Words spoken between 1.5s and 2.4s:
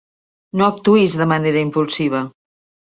impulsiva.